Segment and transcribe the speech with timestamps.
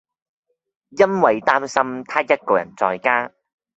[0.89, 3.31] 因為擔心她一個人在家